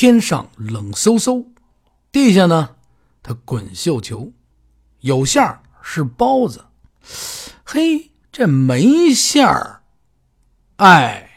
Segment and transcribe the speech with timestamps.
[0.00, 1.44] 天上冷飕飕，
[2.12, 2.76] 地下呢，
[3.20, 4.32] 它滚绣球，
[5.00, 6.64] 有馅儿是包子，
[7.64, 9.80] 嘿，这没馅儿，
[10.76, 11.28] 哎，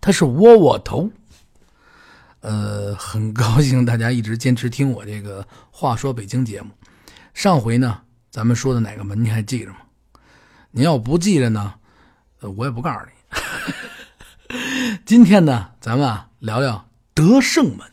[0.00, 1.10] 它是窝窝头。
[2.42, 6.70] 呃，很高兴大家一直坚持听我这个话说北京节目。
[7.32, 9.78] 上回呢，咱们说的哪个门你还记着吗？
[10.70, 11.74] 您要不记着呢，
[12.38, 14.58] 我也不告诉你。
[15.04, 17.90] 今天呢，咱们啊聊聊德胜门。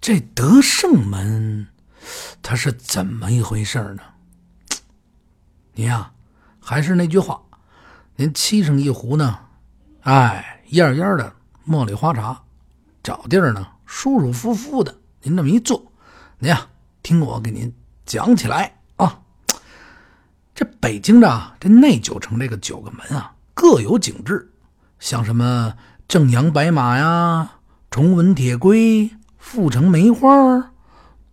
[0.00, 1.68] 这德胜门，
[2.42, 4.02] 它是怎么一回事呢？
[5.74, 6.10] 您呀，
[6.58, 7.42] 还是那句话，
[8.16, 9.38] 您沏上一壶呢，
[10.02, 11.34] 哎，烟烟的
[11.66, 12.42] 茉莉花茶。
[13.02, 15.92] 找地儿呢，舒舒服服的，您这么一坐，
[16.38, 16.68] 您呀，
[17.02, 17.74] 听我给您
[18.06, 19.20] 讲起来啊。
[20.54, 24.50] 这北京的这内九城这个九个门啊，各有景致，
[24.98, 25.74] 像什么
[26.06, 27.57] 正阳白马呀、
[27.90, 30.72] 崇文铁龟、阜成梅花、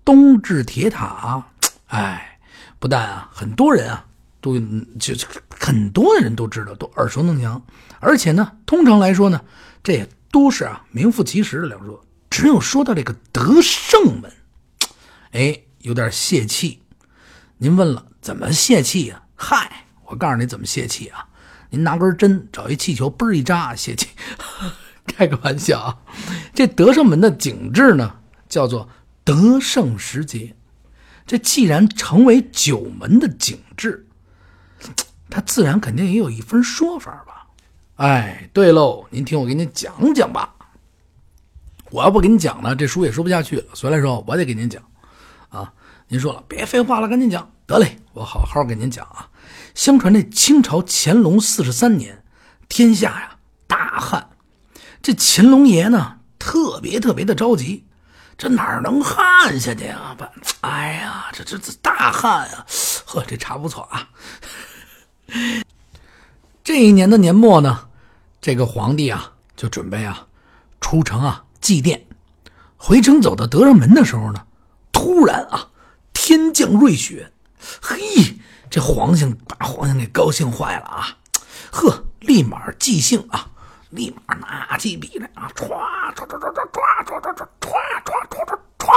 [0.04, 1.48] 东至铁塔。
[1.88, 2.40] 哎，
[2.80, 4.06] 不但啊，很多人啊
[4.42, 4.60] 都
[5.00, 5.14] 就
[5.60, 7.62] 很多人都知道，都耳熟能详，
[8.00, 9.42] 而且呢，通常来说呢，
[9.84, 10.08] 这。
[10.32, 12.06] 都是啊，名副其实的两说。
[12.30, 14.30] 只有说到这个德胜门，
[15.32, 16.82] 哎，有点泄气。
[17.60, 19.24] 您问了怎么泄气呀？
[19.36, 21.26] 嗨，我告诉你怎么泄气啊！
[21.70, 24.10] 您拿根针找一气球，嘣一扎泄气。
[25.08, 25.98] 开个玩笑啊！
[26.56, 28.16] 这德胜门的景致呢，
[28.48, 28.90] 叫做
[29.24, 30.56] 德胜时节。
[31.28, 34.08] 这既然成为九门的景致，
[35.30, 37.48] 它自然肯定也有一分说法吧？
[37.96, 40.54] 哎，对喽，您听我给您讲讲吧。
[41.92, 43.66] 我要不给你讲呢，这书也说不下去了。
[43.74, 44.82] 所以来说，我得给您讲
[45.50, 45.74] 啊。
[46.08, 47.52] 您说了，别废话了，赶紧讲。
[47.66, 49.30] 得嘞，我好好给您讲啊。
[49.74, 52.24] 相传这清朝乾隆四十三年，
[52.70, 54.30] 天下呀大旱，
[55.02, 57.84] 这乾隆爷呢特别特别的着急，
[58.38, 60.16] 这哪能旱下去啊？
[60.16, 60.24] 不，
[60.62, 62.64] 哎呀，这这这大旱啊！
[63.08, 64.08] 呵，这茶不错啊。
[66.64, 67.88] 这一年的年末呢，
[68.40, 70.28] 这个皇帝啊就准备啊
[70.80, 72.00] 出城啊祭奠，
[72.78, 74.46] 回城走到德胜门的时候呢，
[74.92, 75.70] 突然啊
[76.14, 77.32] 天降瑞雪，
[77.82, 77.98] 嘿，
[78.70, 81.18] 这皇上把皇上给高兴坏了啊，
[81.72, 83.50] 呵，立马即兴啊，
[83.90, 85.68] 立马拿起笔来啊，唰
[86.14, 87.74] 唰唰唰唰唰唰唰唰
[88.04, 88.90] 唰唰唰唰，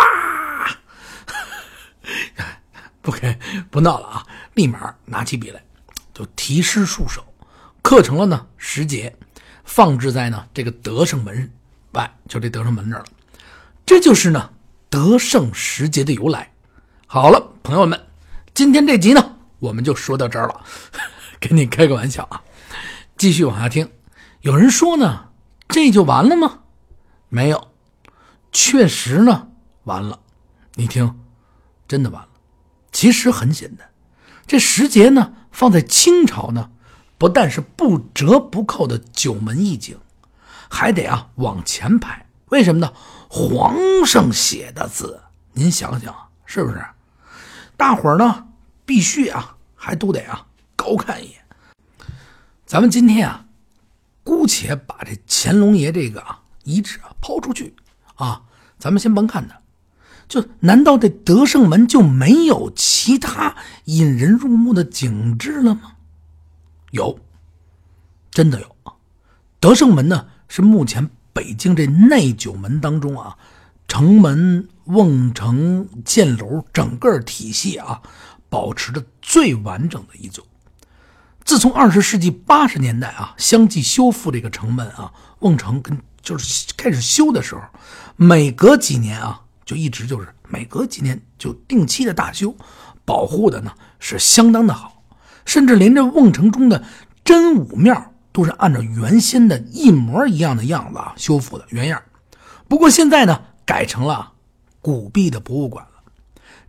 [3.00, 3.38] 不给
[3.71, 5.62] 不闹了啊，立马拿起笔来
[6.12, 7.25] 就题诗数首。
[7.81, 9.15] 刻成了呢时节，
[9.65, 11.50] 放置在呢这个德胜门
[11.93, 13.06] 外，就这德胜门这儿了。
[13.87, 14.50] 这就是呢
[14.91, 16.53] 德胜时节的由来。
[17.06, 18.06] 好了，朋友们，
[18.53, 20.65] 今天这集呢我们就说到这儿了，
[21.41, 22.43] 跟你开个玩笑啊。
[23.16, 23.91] 继续往下听，
[24.41, 25.31] 有人说呢
[25.69, 26.60] 这就完了吗？
[27.28, 27.69] 没有，
[28.53, 29.49] 确实呢
[29.84, 30.21] 完了。
[30.75, 31.19] 你听，
[31.87, 32.28] 真的完了。
[32.93, 33.91] 其实很简单，
[34.47, 36.71] 这时节呢放在清朝呢。
[37.19, 39.99] 不但是不折不扣的九门一景，
[40.70, 42.26] 还得啊往前排。
[42.50, 42.93] 为什么呢？
[43.28, 43.76] 皇
[44.06, 45.20] 上写的字，
[45.53, 46.15] 您想想
[46.47, 46.81] 是不是？
[47.76, 48.47] 大伙儿呢
[48.87, 51.41] 必须啊，还都得啊高看一眼。
[52.65, 53.44] 咱们今天啊，
[54.28, 57.75] 姑且把这乾隆爷这个啊遗址啊抛出去
[58.16, 58.43] 啊，
[58.78, 59.59] 咱们先甭看他，
[60.28, 63.56] 就难道这德胜门就没有其他
[63.87, 65.93] 引人入目的景致了吗？
[66.91, 67.19] 有，
[68.31, 68.93] 真的有啊！
[69.59, 73.34] 德胜门呢是目前北京这内九门当中啊，
[73.87, 78.03] 城门、瓮城、箭楼整个体系啊，
[78.50, 80.47] 保持的最完整的一座。
[81.49, 87.63] 自从二十世纪八十年代啊，相继修复这个城门啊、瓮城，跟就是开始修的时候，
[88.17, 92.55] 每隔几年啊，就一直就是每隔几年就定期的大修，
[93.07, 95.03] 保护的呢是相当的好。
[95.47, 96.85] 甚至连这瓮城中的
[97.25, 102.03] 真武庙都是按照原先的一模一样的样子啊修复的原样。
[102.69, 104.35] 不过现在呢，改成了
[104.83, 106.12] 古币的博物馆了。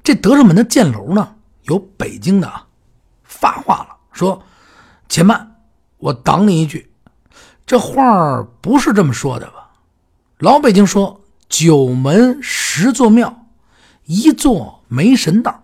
[0.02, 2.50] 这德胜门的箭楼呢，有北京的
[3.25, 4.42] 发话了，说
[5.10, 5.58] ：“且慢，
[5.98, 6.90] 我挡你一句，
[7.66, 9.72] 这话不是这么说的吧？
[10.38, 11.20] 老北京说
[11.50, 13.48] 九门十座庙，
[14.06, 15.64] 一座没神道，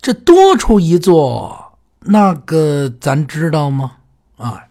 [0.00, 1.60] 这多出一座。”
[2.06, 3.96] 那个咱知道吗？
[4.36, 4.62] 啊，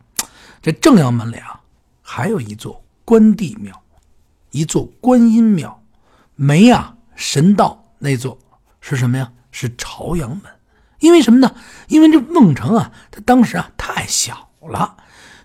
[0.62, 1.60] 这正阳门里啊，
[2.04, 3.82] 还有一座关帝庙，
[4.52, 5.82] 一座观音庙，
[6.36, 8.38] 没呀神道那座
[8.82, 9.32] 是什么呀？
[9.50, 10.42] 是朝阳门。
[11.04, 11.54] 因为什么呢？
[11.90, 14.96] 因为这孟城啊，他当时啊太小了，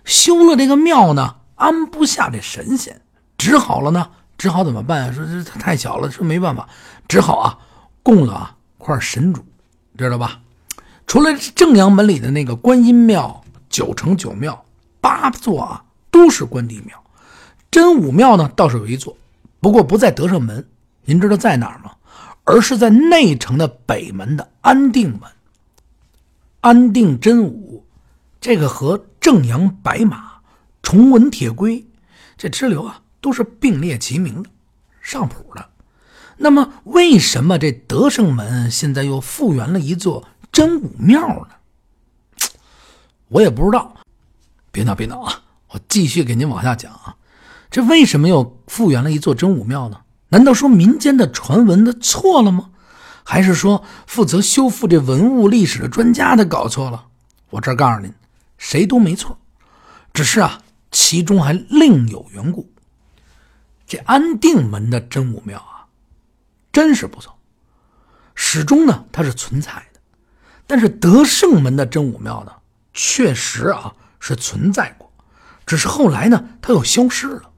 [0.05, 3.01] 修了这个庙呢，安不下这神仙，
[3.37, 5.13] 只好了呢只好怎么办？
[5.13, 6.69] 说这太小了，说没办法，
[7.09, 7.59] 只好啊
[8.01, 9.43] 供了啊块神主，
[9.97, 10.39] 知道吧？
[11.05, 14.63] 除了正阳门里的那个观音庙、九城九庙，
[15.01, 17.03] 八座啊都是关帝庙。
[17.69, 19.17] 真武庙呢倒是有一座，
[19.59, 20.65] 不过不在德胜门，
[21.03, 21.91] 您知道在哪儿吗？
[22.45, 25.29] 而是在内城的北门的安定门。
[26.69, 27.83] 安定真武，
[28.39, 30.33] 这个和正阳白马、
[30.83, 31.83] 崇文铁龟
[32.37, 34.51] 这支流啊都是并列齐名的，
[35.01, 35.67] 上谱的。
[36.37, 40.27] 那么为什么这德胜门现在又复原了一座？
[40.51, 41.55] 真武庙呢？
[43.29, 43.95] 我也不知道。
[44.71, 45.41] 别闹别闹啊！
[45.69, 47.15] 我继续给您往下讲啊。
[47.71, 50.01] 这为什么又复原了一座真武庙呢？
[50.27, 52.69] 难道说民间的传闻的错了吗？
[53.23, 57.07] 还是说负责修复这文物历史的专家他搞错了？
[57.49, 58.13] 我这告诉您，
[58.57, 59.39] 谁都没错。
[60.13, 60.61] 只是啊，
[60.91, 62.71] 其中还另有缘故。
[63.87, 65.85] 这安定门的真武庙啊，
[66.71, 67.37] 真是不错，
[68.35, 69.99] 始终呢它是存在的。
[70.67, 72.51] 但是德胜门的真武庙呢，
[72.93, 75.11] 确实啊是存在过，
[75.65, 77.49] 只是后来呢，它又消失了。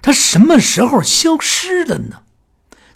[0.00, 2.22] 它什么时候消失的呢？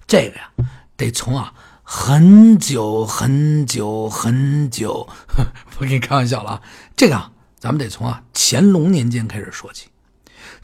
[0.07, 0.51] 这个呀，
[0.97, 1.53] 得从啊
[1.95, 5.07] 很久很久很久，
[5.77, 6.63] 不跟你开玩笑了啊。
[6.97, 9.91] 这个啊，咱们得从啊乾隆年间开始说起。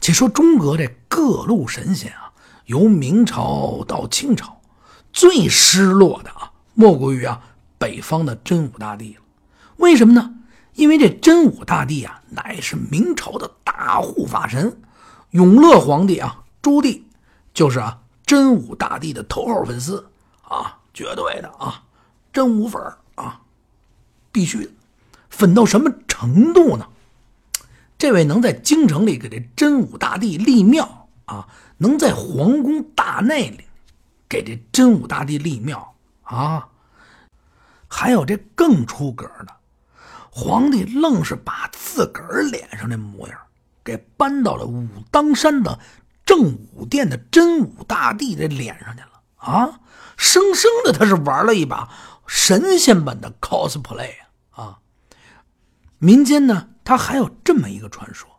[0.01, 2.33] 且说中国这各路神仙啊，
[2.65, 4.59] 由明朝到清朝，
[5.13, 7.39] 最失落的啊，莫过于啊。
[7.77, 9.21] 北方的真武大帝了，
[9.77, 10.33] 为什么呢？
[10.73, 14.81] 因为这真武大帝啊，乃是明朝的大护法神，
[15.29, 17.03] 永乐皇帝啊，朱棣
[17.53, 20.09] 就是啊真武大帝的头号粉丝
[20.41, 21.81] 啊，绝对的啊，
[22.33, 22.81] 真武粉
[23.15, 23.39] 啊，
[24.33, 24.71] 必须的，
[25.29, 26.85] 粉到什么程度呢？
[27.97, 31.47] 这位能在京城里给这真武大帝立庙啊，
[31.77, 33.63] 能在皇宫大内里
[34.27, 36.67] 给这真武大帝立庙啊。
[37.87, 39.55] 还有这更出格的，
[40.29, 43.39] 皇帝愣是把自个儿脸上的模样
[43.85, 45.79] 给搬到了武当山的
[46.25, 49.08] 正武殿的真武大帝的脸上去了
[49.39, 49.79] 啊！
[50.15, 51.89] 生生的他是玩了一把
[52.27, 54.11] 神仙般的 cosplay
[54.51, 54.79] 啊！
[55.97, 58.29] 民间呢，他还有这么一个传说，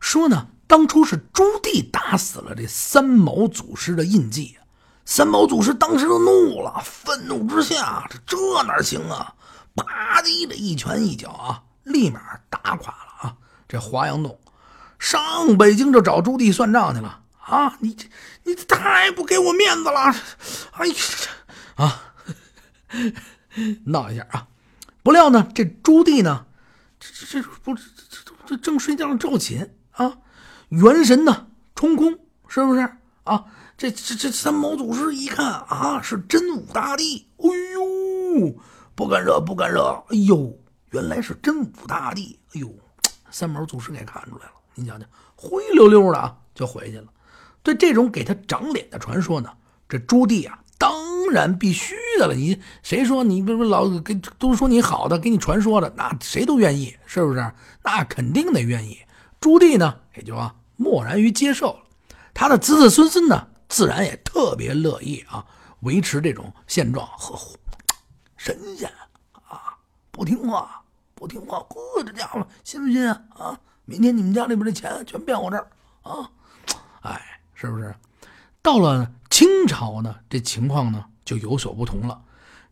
[0.00, 4.56] 说呢，当初是朱棣打死了这三毛祖师的印记。
[5.04, 9.34] 三毛祖师当时就怒了，愤怒之下，这这哪行啊？
[9.74, 13.36] 啪的一拳一脚啊，立马打垮了啊！
[13.66, 14.38] 这华阳洞，
[14.98, 17.19] 上北京就找朱棣算账去了
[17.50, 17.76] 啊！
[17.80, 18.06] 你这
[18.44, 20.14] 你太不给我面子了！
[20.72, 20.94] 哎呀
[21.74, 22.14] 啊，
[23.86, 24.46] 闹一下啊！
[25.02, 26.46] 不料呢，这朱棣呢，
[27.00, 27.82] 这这这不这
[28.46, 30.18] 这正睡觉正寝啊，
[30.68, 32.88] 元神呢冲空，是不是
[33.24, 33.44] 啊？
[33.76, 37.26] 这这这三毛祖师一看啊，是真武大帝！
[37.38, 38.54] 哎呦，
[38.94, 40.04] 不敢惹，不敢惹！
[40.10, 40.56] 哎呦，
[40.90, 42.38] 原来是真武大帝！
[42.54, 42.72] 哎呦，
[43.30, 44.52] 三毛祖师给看出来了。
[44.74, 45.04] 您瞧瞧，
[45.34, 47.06] 灰溜溜的啊，就回去了。
[47.74, 49.50] 这种给他长脸的传说呢，
[49.88, 50.92] 这朱棣啊，当
[51.30, 52.34] 然必须的了。
[52.34, 57.52] 你谁说你不不老给都说你好的，给你传说的，那谁都愿意，是不是？
[57.82, 58.98] 那肯定得愿意。
[59.40, 61.80] 朱棣呢，也就啊，默然于接受了。
[62.34, 63.48] 他的子子孙孙呢？
[63.68, 65.46] 自然也特别乐意啊，
[65.82, 67.56] 维持这种现状呵护。
[68.36, 68.90] 神仙
[69.48, 69.76] 啊，
[70.10, 70.82] 不听话，
[71.14, 73.22] 不听话，呵，这家伙信不信啊？
[73.36, 75.70] 啊，明天你们家里边的钱全变我这儿
[76.02, 76.30] 啊！
[77.02, 77.29] 哎，
[77.60, 77.94] 是不是？
[78.62, 82.22] 到了清朝呢，这情况呢就有所不同了。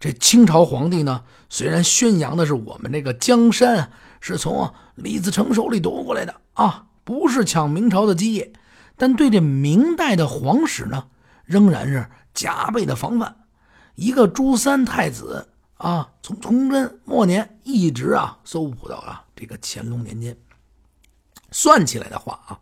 [0.01, 3.91] 这清朝皇帝呢，虽然宣扬的是我们这个江山
[4.21, 8.51] 是从李自成手里夺过来的啊，不是抢明朝的基业。
[8.97, 11.09] 但对这明代的皇室呢，
[11.45, 13.37] 仍然是加倍的防范。
[13.95, 20.35] 一个朱三太子啊，从崇祯末年一直啊搜捕到了这个乾隆年间，
[21.51, 22.61] 算起来的话啊，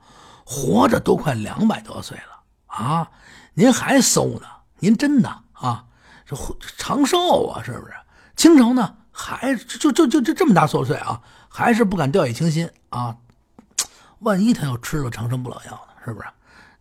[0.49, 3.11] 活着都快两百多岁了啊！
[3.55, 4.47] 您还搜呢？
[4.79, 5.87] 您真的啊，
[6.25, 6.37] 这
[6.79, 7.93] 长寿啊，是不是？
[8.37, 13.17] 清朝呢，还就就就就这么大岁数啊，还是不敢掉以轻心啊！
[14.21, 16.03] 万一他要吃了长生不老药呢？
[16.05, 16.29] 是不是？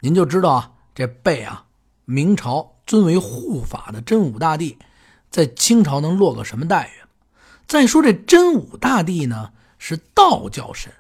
[0.02, 1.66] 您就知道啊，这被啊
[2.06, 4.78] 明朝尊为护法的真武大帝，
[5.32, 7.08] 在清朝能落个什么待遇？
[7.66, 10.94] 再说这真武大帝呢，是道教神，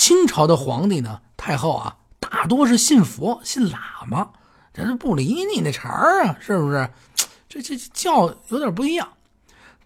[0.00, 4.30] 清朝的皇帝呢，太后啊，大多是信佛、信喇嘛，
[4.72, 6.88] 这是不理你那茬儿啊，是不是？
[7.50, 9.06] 这这教有点不一样。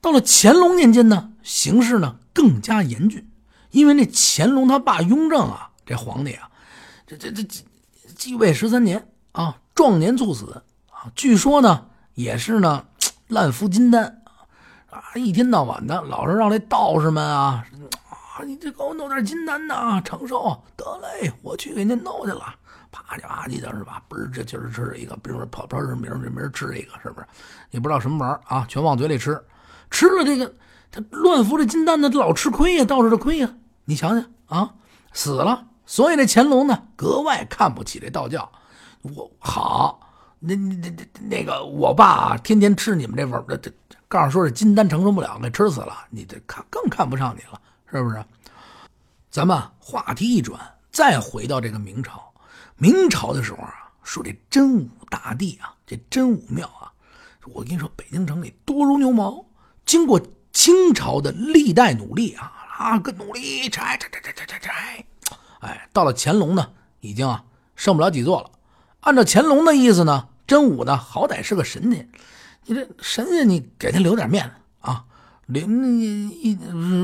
[0.00, 3.28] 到了乾隆年间呢，形势呢更加严峻，
[3.72, 6.48] 因为那乾隆他爸雍正啊，这皇帝啊。
[7.08, 7.42] 这这这
[8.16, 11.10] 继位十三年啊，壮年猝死啊。
[11.16, 12.84] 据说呢，也是呢，
[13.26, 14.22] 滥服金丹
[14.90, 17.66] 啊，一天到晚的老是让这道士们啊，
[18.34, 22.52] 啊你这给我弄点金丹呐，长寿得嘞，我去给您弄去了。
[22.90, 24.02] 啪叽啪叽的是吧？
[24.08, 27.26] 不是这今儿吃一个，比如说跑跑是明儿明儿吃一个，是不是？
[27.70, 29.40] 也不知道什么玩意儿啊，全往嘴里吃，
[29.88, 30.52] 吃了这个
[30.90, 33.54] 他乱服这金丹呢，他老吃亏呀，道士的亏呀。
[33.84, 34.74] 你想想啊，
[35.12, 38.50] 死了，所以这乾隆呢格外看不起这道教。
[39.02, 40.00] 我好，
[40.40, 43.70] 那那那那个我爸天天吃你们这味儿，这
[44.08, 46.04] 告诉说是金丹承受不了，给吃死了。
[46.10, 47.60] 你这看更看不上你了，
[47.98, 48.24] 是不是？
[49.30, 50.60] 咱们话题一转，
[50.90, 52.32] 再回到这个明朝。
[52.76, 53.72] 明朝的时候啊，
[54.02, 56.92] 说这真武大帝啊，这真武庙啊，
[57.52, 59.44] 我跟你说，北京城里多如牛毛。
[59.86, 60.20] 经过
[60.52, 65.04] 清朝的历代努力啊，啊个努力拆拆拆拆拆拆拆，
[65.60, 66.70] 哎，到了乾隆呢，
[67.00, 67.44] 已经啊
[67.76, 68.50] 剩不了几座了。
[69.00, 72.08] 按照乾隆的意思呢，真武呢好歹是个神仙，
[72.64, 75.04] 你这神仙你给他留点面子啊，
[75.46, 76.58] 留一一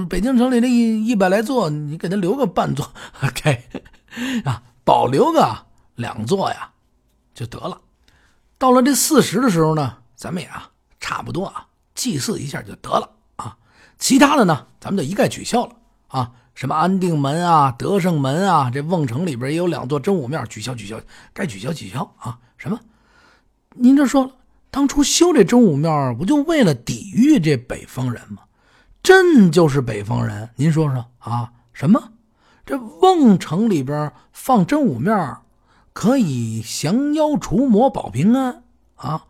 [0.09, 2.93] 北京城里这一一百来座，你给他留个半座，
[3.23, 3.63] OK
[4.45, 4.63] 啊。
[4.83, 6.71] 保留个两座呀，
[7.33, 7.81] 就得了。
[8.59, 10.69] 到了这四十的时候呢，咱们也啊
[10.99, 13.57] 差不多啊祭祀一下就得了啊。
[13.99, 15.77] 其他的呢，咱们就一概取消了
[16.09, 16.33] 啊。
[16.55, 21.01] 什么安定门啊、德胜门啊，这瓮城里边也有两座真武庙，取消取消，
[21.33, 22.39] 该取消取消啊。
[22.57, 22.81] 什么？
[23.77, 24.33] 您这说了，
[24.71, 28.43] 当初修这真武庙不就为了抵御这北方人吗？
[29.03, 31.53] 朕就是北方人，您说说啊？
[31.73, 32.13] 什么？
[32.65, 35.45] 这瓮城里边放真武庙，
[35.93, 38.63] 可以降妖除魔、保平安
[38.95, 39.25] 啊！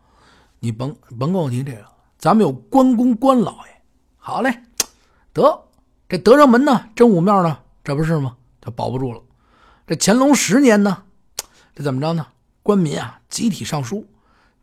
[0.59, 1.85] 你甭甭跟我提这个，
[2.19, 3.81] 咱们有关公关老爷。
[4.17, 4.61] 好嘞，
[5.33, 5.63] 得
[6.07, 8.35] 这德胜门呢，真武庙呢，这不是吗？
[8.59, 9.21] 他保不住了。
[9.87, 11.03] 这乾隆十年呢，
[11.73, 12.27] 这怎么着呢？
[12.61, 14.05] 官民啊，集体上书，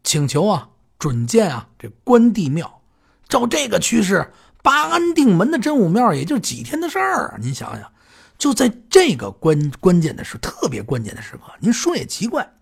[0.08, 2.80] 请求啊，准建啊这关帝庙。
[3.28, 7.36] 照这个趋势，八安定门的真武庙也就几天的事儿啊！
[7.38, 7.92] 您想想。
[8.38, 12.54] 就在这个关关键的时特别关键的时刻，您说也奇怪，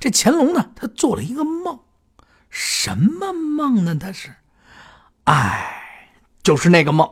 [0.00, 1.78] 这乾隆呢，他做了一个梦，
[2.48, 3.94] 什么梦呢？
[3.94, 4.34] 他是，
[5.24, 6.08] 哎，
[6.42, 7.06] 就是那个梦。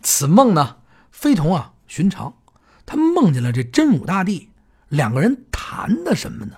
[0.00, 0.78] 此梦呢，
[1.10, 2.38] 非同啊寻常，
[2.86, 4.48] 他梦见了这真武大帝，
[4.88, 6.56] 两个人谈的什么呢？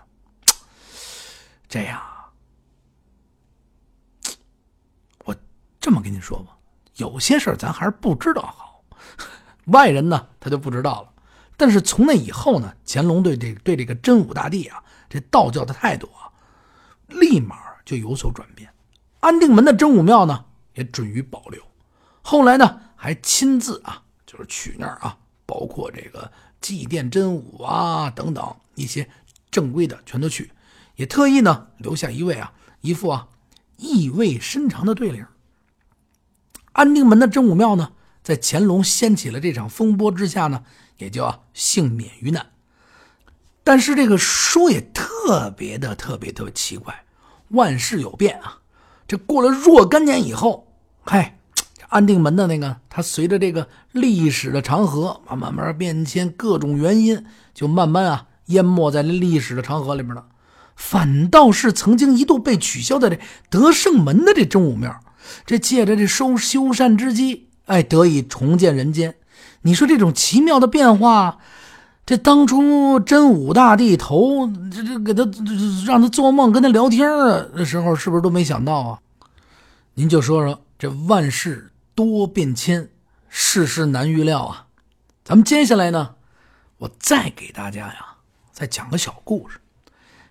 [1.75, 2.01] 这样，
[5.25, 5.35] 我
[5.81, 6.57] 这么跟你说吧，
[6.95, 8.85] 有些事儿咱还是不知道好。
[9.65, 11.13] 外人呢，他就不知道了。
[11.57, 16.31] 但是从那以后呢，乾隆对这对这个真武大帝啊，这道教的态度啊，
[17.09, 18.73] 立马就有所转变。
[19.19, 21.61] 安定门的真武庙呢，也准予保留。
[22.23, 29.11] 后来呢，还亲自啊，就是去那儿啊，包括这个祭奠真武啊等等一些
[29.51, 30.53] 正规的，全都去。
[30.97, 33.29] 也特意呢，留下一位啊，一副啊
[33.77, 35.27] 意味深长的对联。
[36.73, 37.93] 安定门的真武庙呢。
[38.23, 40.65] 在乾隆掀起了这场风波之下呢，
[40.97, 42.47] 也就幸免于难。
[43.63, 47.05] 但是这个说也特别的特别特别奇怪，
[47.49, 48.61] 万事有变啊！
[49.07, 50.73] 这过了若干年以后，
[51.03, 51.39] 嗨，
[51.91, 60.29] 安定门的那个，它随着这个历史的长河啊慢慢变迁，各种原因就慢慢啊淹没在历史的长河里面了。
[60.77, 65.01] 反倒是曾经一度被取消的这德胜门的这真武庙，
[65.47, 67.49] 这借着这收修缮之机。
[67.67, 69.15] 哎，得以重见人间。
[69.63, 71.39] 你说这种奇妙的变化，
[72.05, 75.23] 这当初真武大帝头这这给他
[75.87, 77.09] 让他做梦跟他聊天
[77.55, 78.99] 的时候，是不是都没想到啊？
[79.95, 82.91] 您就说说这万事多变迁，
[83.31, 84.67] 世事难预料啊。
[85.25, 86.17] 咱们接下来呢，
[86.77, 88.17] 我再给大家呀，
[88.53, 89.59] 再讲个小故事。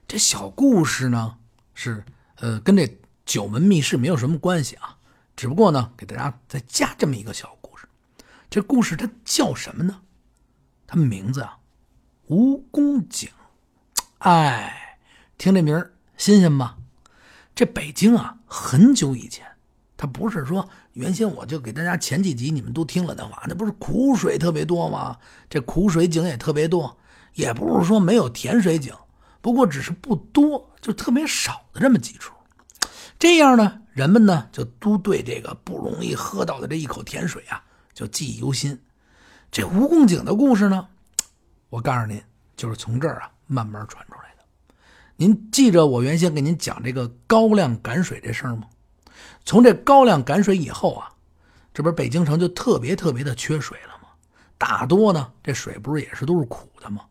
[0.07, 1.37] 这小故事呢，
[1.73, 2.03] 是
[2.35, 4.97] 呃跟这九门密室没有什么关系啊。
[5.35, 7.87] 只不过呢，给大家再加这么一个小故事。
[8.49, 10.01] 这故事它叫什么呢？
[10.85, 11.57] 它名字啊，
[12.29, 13.29] 蜈蚣井。
[14.19, 14.99] 哎，
[15.37, 16.77] 听这名儿新鲜吧？
[17.55, 19.45] 这北京啊，很久以前，
[19.97, 25.17] 它不是说原先我就给大家前几集你们都听了的话，那不是苦水特别多吗？
[25.49, 26.95] 这苦水井也特别多，
[27.33, 28.93] 也不是说没有甜水井，
[29.43, 32.33] 不过只是不多，就特别少的这么几处。
[33.19, 33.81] 这样呢？
[33.91, 37.61] 人们呢，就都对这个不容易喝到的这一口甜水啊，
[37.93, 38.81] 就记忆犹新。
[39.51, 40.87] 这蜈蚣井的故事呢，
[41.69, 42.23] 我告诉您，
[42.55, 44.45] 就是从这儿啊慢慢传出来的。
[45.17, 48.63] 您记着我原先给您讲这个高粱赶水这事儿吗？
[49.43, 51.11] 从这高粱赶水以后啊，
[51.73, 54.07] 这不是北京城就特别特别的缺水了吗？
[54.57, 57.01] 大多呢，这水不是也是都是苦的吗？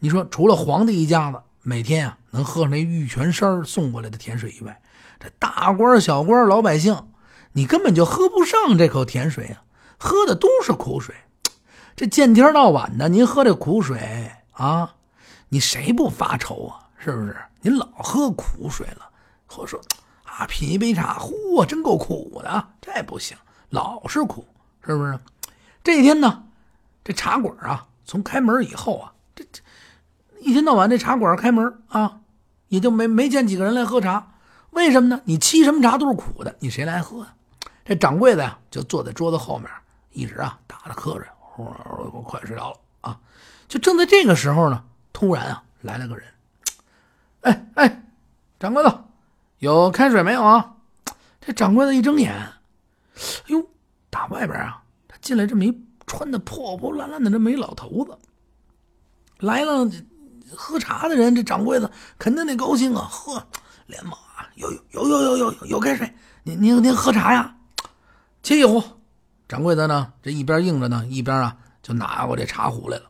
[0.00, 4.80] 你说除了皇帝一家子每天啊能喝上那玉泉山送过来的甜水以外，
[5.20, 7.06] 这大官小官老百姓，
[7.52, 9.62] 你根本就喝不上这口甜水啊，
[9.98, 11.14] 喝的都是苦水。
[11.94, 14.94] 这见天到晚的，您喝这苦水啊，
[15.50, 16.88] 你谁不发愁啊？
[16.98, 17.36] 是不是？
[17.60, 19.08] 您老喝苦水了，
[19.46, 19.80] 或者说
[20.24, 23.36] 啊，品一杯茶，嚯，真够苦的，这不行，
[23.70, 24.44] 老是苦，
[24.84, 25.16] 是不是？
[25.84, 26.44] 这一天呢，
[27.04, 29.60] 这茶馆啊，从开门以后啊，这这
[30.42, 32.20] 一天到晚这茶馆开门啊，
[32.68, 34.32] 也就没没见几个人来喝茶。
[34.70, 35.20] 为什么呢？
[35.24, 37.34] 你沏什么茶都是苦的，你谁来喝呀？
[37.84, 39.68] 这掌柜的呀，就坐在桌子后面，
[40.12, 41.26] 一直啊打着瞌睡。
[41.56, 43.20] 我快睡着了啊！
[43.68, 46.24] 就正在这个时候呢，突然啊来了个人。
[47.42, 48.04] 哎哎，
[48.58, 49.04] 掌柜的，
[49.58, 50.76] 有开水没有啊？
[51.40, 52.52] 这掌柜的一睁眼，哎
[53.48, 53.68] 呦，
[54.08, 58.16] 打外边啊，他进来这么一穿的破破烂烂的这么一老头子。
[59.38, 59.90] 来了
[60.56, 63.08] 喝茶的人，这掌柜的肯定得高兴啊！
[63.10, 63.46] 呵，
[63.86, 67.54] 连忙啊，有有有有有有有开水，您您您喝茶呀？
[68.42, 68.82] 沏一壶。
[69.48, 73.04] 掌柜的呢，这一边应着呢，一边啊就拿过这茶壶来了。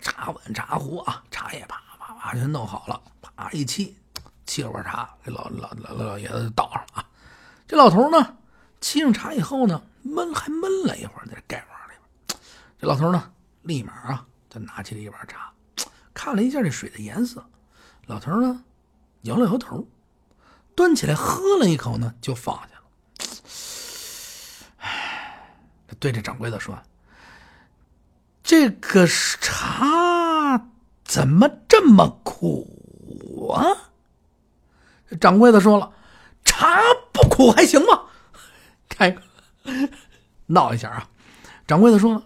[0.00, 3.92] 茶碗、茶壶啊，茶叶啪啪啪全弄好了，啪一沏，
[4.46, 7.04] 沏了碗茶给老老老老爷子倒上啊。
[7.66, 8.36] 这老头呢，
[8.80, 11.94] 沏上茶以后呢，闷还闷了一会儿在盖碗里
[12.26, 12.38] 边。
[12.78, 13.30] 这老头呢，
[13.62, 15.52] 立马啊就拿起了一碗茶，
[16.22, 17.42] 看了一下这水的颜色。
[18.04, 18.62] 老头呢，
[19.22, 19.88] 摇了摇头，
[20.74, 22.82] 端起来喝了一口呢，就放下了。
[25.98, 26.78] 对着掌柜的说
[28.44, 30.68] ：“这个茶
[31.02, 33.64] 怎么这么苦啊？”
[35.18, 35.90] 掌柜的说了
[36.44, 36.82] ：“茶
[37.14, 37.98] 不苦还行吗？”
[38.90, 39.16] 开
[40.44, 41.08] 闹一下啊！
[41.66, 42.22] 掌柜的说：“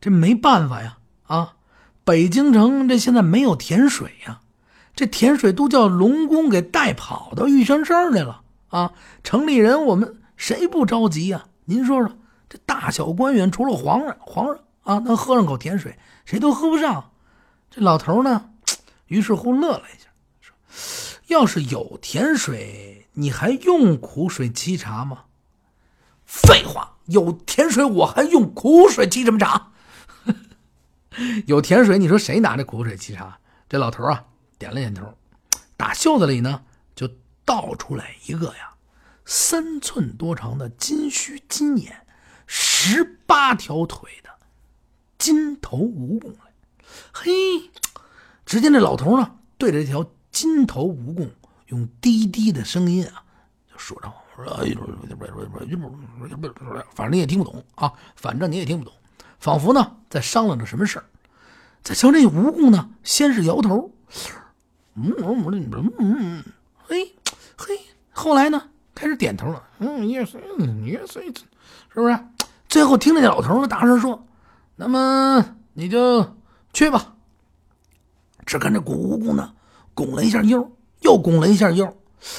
[0.00, 1.56] 这没办法呀，啊，
[2.04, 4.40] 北京城这现在没有甜水呀，
[4.94, 8.92] 这甜水都叫龙宫给带跑到玉泉山来了啊！
[9.22, 11.44] 城里人我们谁不着急呀？
[11.66, 12.16] 您说说。”
[12.48, 15.96] 这大小官员除了皇上，皇上啊，能喝上口甜水，
[16.26, 17.12] 谁都喝不上。
[17.70, 18.50] 这老头呢，
[19.06, 20.10] 于是乎乐了一下，
[20.42, 20.54] 说
[21.28, 25.20] ：“要是有甜水，你还用苦水沏茶吗？”
[26.26, 29.71] 废话，有甜水我还用苦水沏什么茶？
[31.46, 33.38] 有甜水，你说谁拿这苦水沏茶？
[33.68, 34.24] 这老头啊，
[34.58, 35.12] 点了点头，
[35.76, 36.62] 打袖子里呢，
[36.94, 37.08] 就
[37.44, 38.74] 倒出来一个呀，
[39.24, 42.06] 三寸多长的金须金眼。
[42.46, 44.28] 十八条腿的
[45.16, 46.52] 金头蜈蚣来，
[47.12, 47.32] 嘿！
[48.44, 51.30] 只见这老头呢，对着这条金头蜈蚣，
[51.68, 53.24] 用低低的声音啊，
[53.72, 54.12] 就说着
[56.94, 58.92] ：“反正你也听不懂啊，反正你也听不懂，
[59.42, 61.04] 仿佛呢在商量着什么事儿。”
[61.84, 63.90] 再瞧这蜈蚣呢，先是摇头，
[64.94, 66.44] 嗯嗯嗯嗯，
[66.84, 67.12] 嘿
[67.56, 67.76] 嘿，
[68.12, 70.28] 后来呢，开始点头了，嗯，yes
[70.58, 71.12] yes，
[71.92, 72.16] 是不是？
[72.68, 74.24] 最后听那老头呢，大声说
[74.76, 76.36] ：“那么你就
[76.72, 77.16] 去吧。”
[78.46, 79.52] 只看这蜈蚣呢，
[79.92, 81.92] 拱了一下腰，又拱了一下腰，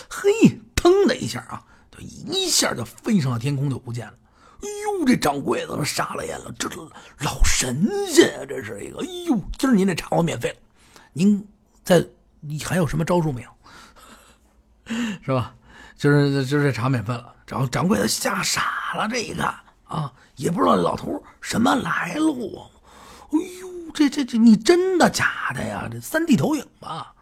[0.10, 4.14] 嘿，腾的一下啊，就一下就飞上了天空，就不见了。
[4.64, 6.70] 哎呦，这掌柜的傻了眼了，这
[7.20, 9.00] 老神仙啊，这是一个。
[9.02, 10.56] 哎呦，今儿您这茶我免费了，
[11.12, 11.46] 您
[11.84, 12.06] 在
[12.40, 13.50] 你还有什么招数没有？
[15.24, 15.54] 是吧？
[15.98, 19.54] 今儿今儿这茶免费了，掌掌柜的吓傻了，这一看。
[19.84, 22.66] 啊，也不知道老头什么来路啊！
[23.32, 25.88] 哎呦，这这这，你真的假的呀？
[25.92, 27.14] 这三 D 投影吧？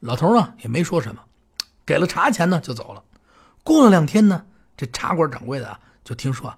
[0.00, 1.20] 老头呢也没说什么，
[1.84, 3.02] 给了茶钱呢就走了。
[3.62, 4.42] 过了两天呢，
[4.74, 6.56] 这茶馆掌柜的就听说，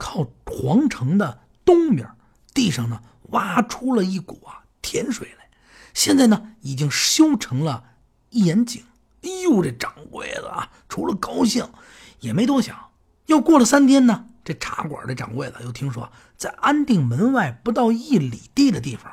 [0.00, 2.08] 靠皇城的东边
[2.54, 5.50] 地上呢挖出了一股啊甜水来，
[5.94, 7.84] 现在呢已经修成了
[8.30, 8.82] 一眼井。
[9.22, 11.68] 哎呦，这掌柜的啊，除了高兴，
[12.20, 12.74] 也没多想。
[13.26, 14.24] 又过了三天呢。
[14.42, 19.12] 这茶馆的掌柜的又听说，在安定门外不到一里地的地方，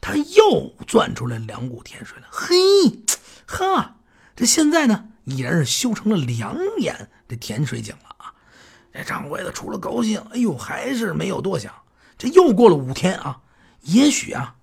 [0.00, 2.26] 他又钻出来两股甜水来。
[2.30, 2.56] 嘿，
[3.46, 3.98] 哈，
[4.34, 7.94] 这现在呢，已然是修成了两眼这甜水井！
[8.96, 11.70] 这掌柜的除了高兴，哎呦，还是没有多想。
[12.16, 13.42] 这又过了五天啊，
[13.82, 14.56] 也许啊，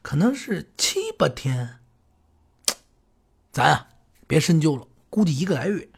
[0.00, 1.80] 可能是七八天，
[3.50, 3.88] 咱啊
[4.28, 5.88] 别深究了，估计一个来月。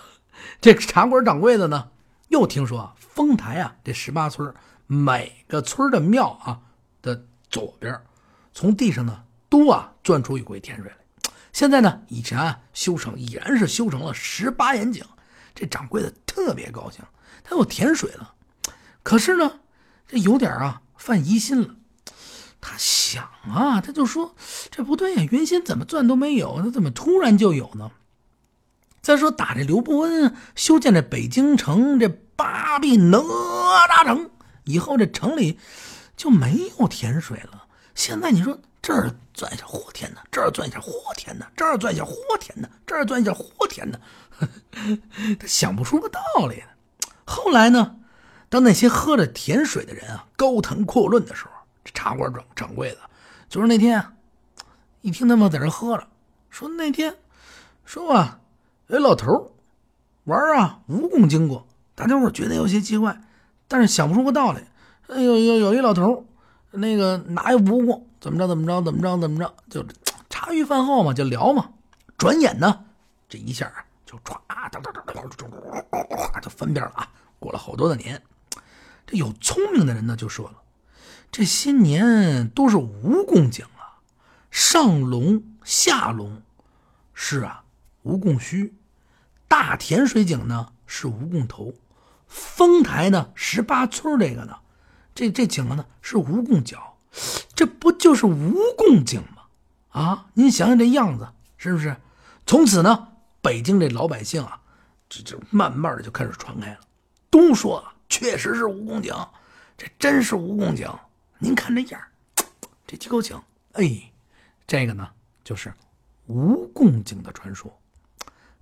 [0.58, 1.90] 这茶馆掌柜的呢？
[2.28, 4.54] 又听说啊，丰台啊，这十八村
[4.86, 6.60] 每个村的庙啊
[7.02, 8.00] 的左边，
[8.54, 10.96] 从地上呢都啊钻出一回天水来。
[11.52, 15.04] 现在呢，以前啊修成已然是修成了十八眼井。
[15.58, 17.04] 这掌柜的特别高兴，
[17.42, 18.32] 他有甜水了。
[19.02, 19.58] 可是呢，
[20.06, 21.74] 这有点啊犯疑心了。
[22.60, 24.36] 他想啊，他就说
[24.70, 27.90] 这不对呀，原先怎么钻都没有，他怎么突然就有呢？
[29.02, 34.30] 再说打这刘伯温修建这北京城，这八臂哪吒城
[34.62, 35.58] 以后，这城里
[36.16, 37.64] 就没有甜水了。
[37.96, 44.00] 现在你说这儿钻一下活甜的，这儿钻一下活甜的，这儿钻一下活甜的，这儿钻一下活甜的，
[45.38, 46.62] 他 想不出个道理。
[47.24, 47.96] 后来呢，
[48.48, 51.50] 当那些喝着甜水的人啊高谈阔论的时候，
[51.84, 52.98] 这茶馆掌掌柜的
[53.48, 54.12] 就是那天啊，
[55.02, 56.06] 一听他们在这喝着，
[56.50, 57.16] 说那天
[57.84, 58.40] 说啊，
[58.86, 59.52] 有老头
[60.24, 63.20] 玩啊蜈蚣经过，大家伙觉得有些奇怪，
[63.66, 64.60] 但是想不出个道理。
[65.08, 66.26] 哎呦呦，有一老头
[66.70, 69.84] 那个拿一蜈蚣，怎么着怎么着怎么着怎么着，就
[70.28, 71.70] 茶余饭后嘛，就聊嘛。
[72.18, 72.84] 转眼呢，
[73.28, 73.72] 这一下，
[74.08, 74.40] 就唰，
[76.40, 77.06] 就翻篇了啊。
[77.38, 78.22] 过了好多的年，
[79.06, 80.54] 这有聪明的人呢就说了，
[81.30, 84.00] 这些年都是蜈蚣井啊，
[84.50, 86.40] 上龙下龙
[87.12, 87.64] 是啊
[88.02, 88.74] 蜈蚣须，
[89.46, 91.74] 大田水井呢是蜈蚣头，
[92.26, 94.56] 丰台呢十八村这个呢。
[95.14, 96.96] 这这井呢是蜈蚣脚，
[97.54, 99.42] 这不就是蜈蚣井吗？
[99.90, 101.96] 啊，您想想这样子，是不是？
[102.46, 103.08] 从此呢，
[103.40, 104.60] 北京这老百姓啊，
[105.08, 106.80] 这这慢慢的就开始传开了，
[107.30, 109.14] 都说确实是蜈蚣井，
[109.76, 110.90] 这真是蜈蚣井。
[111.38, 112.00] 您看这样，
[112.86, 113.40] 这几口井，
[113.72, 114.12] 哎，
[114.66, 115.08] 这个呢
[115.44, 115.72] 就是
[116.28, 117.72] 蜈蚣井的传说。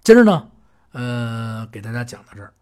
[0.02, 0.50] 今儿呢，
[0.92, 2.52] 呃，给大家讲到这儿，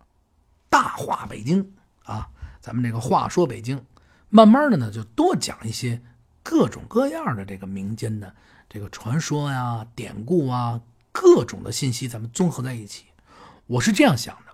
[0.69, 1.75] 大话北京
[2.05, 2.29] 啊。
[2.61, 3.85] 咱们这个话说北京，
[4.31, 6.01] 慢慢的呢，就多讲一些
[6.43, 8.35] 各种各样的这个民间的
[8.71, 10.81] 这个传说呀、典故啊，
[11.15, 13.05] 各种的信息，咱们综合在一起。
[13.67, 14.53] 我是这样想的。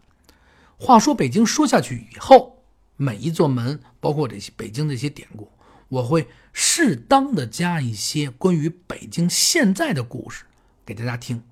[0.76, 2.62] 话说北京说下去以后，
[2.96, 5.50] 每一座门，包括这些北京的一些典故，
[5.88, 10.44] 我会适当的加一些关于北京现在的故事
[10.84, 11.42] 给大家听，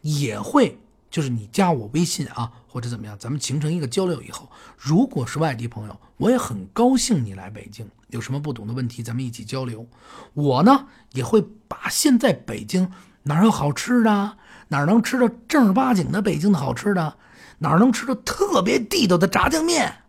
[0.00, 0.78] 也会。
[1.10, 9.86] 就是你加我微信啊，或者怎么样，咱们形成一个交流以后，如果是外地朋友，我也很高兴你来北京，有什么不懂的问题，咱们一起交流。
[10.32, 12.90] 我呢也会把现在北京
[13.24, 14.38] 哪有好吃的，
[14.72, 17.18] 哪能吃到正儿八经的北京的好吃的，
[17.58, 20.02] 哪能吃到特别地道的炸酱面。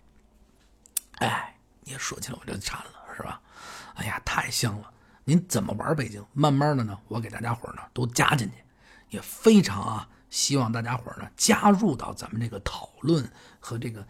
[1.15, 3.41] 哎，你说起来我就馋了，是吧？
[3.95, 4.89] 哎呀，太香了！
[5.25, 6.25] 您怎么玩北京？
[6.31, 8.53] 慢慢的呢，我给大家伙呢都加进去，
[9.09, 10.07] 也非常啊。
[10.29, 14.07] 希望大家伙呢加入到咱们这个讨论和这个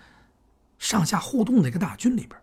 [0.78, 2.40] 上下互动的一个大军里边。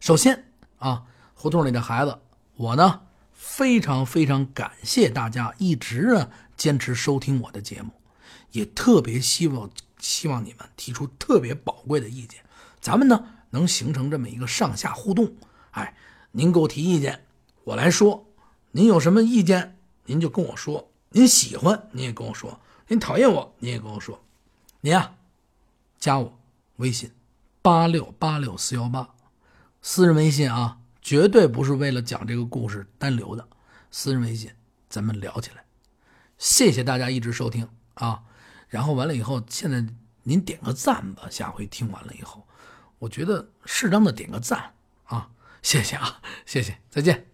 [0.00, 0.46] 首先
[0.78, 1.02] 啊，
[1.34, 2.18] 胡同里的孩子，
[2.56, 3.02] 我呢
[3.42, 7.90] 非常非常感谢大家一直啊坚持收听我的节目，
[8.52, 12.44] 也特别希望希望你们提出特别宝贵的意见，
[12.82, 15.34] 咱们呢能形成这么一个上下互动。
[15.70, 15.96] 哎，
[16.32, 17.24] 您给我提意见，
[17.64, 18.26] 我来说；
[18.72, 22.60] 您有什么意见，您就跟我说；您喜欢，您也跟我说。
[22.88, 24.22] 您讨厌我，你也跟我说。
[24.82, 25.14] 你呀，
[25.98, 26.38] 加我
[26.76, 27.10] 微信，
[27.62, 29.14] 八六八六四幺八，
[29.80, 33.48] 私人微信啊，绝对不是为了讲这个故事单留的。
[33.90, 34.50] 私人微信，
[34.88, 35.64] 咱们聊起来。
[36.38, 38.22] 谢谢大家一直收听啊。
[38.68, 39.84] 然后完了以后，现在
[40.22, 41.28] 您点个赞吧。
[41.30, 42.46] 下回听完了以后，
[42.98, 45.30] 我觉得适当的点个赞啊，
[45.62, 47.29] 谢谢啊，谢谢，再见。